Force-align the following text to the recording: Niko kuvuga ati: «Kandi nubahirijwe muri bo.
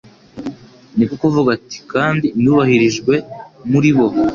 Niko 0.95 1.13
kuvuga 1.21 1.49
ati: 1.57 1.77
«Kandi 1.91 2.27
nubahirijwe 2.41 3.15
muri 3.71 3.89
bo. 3.95 4.07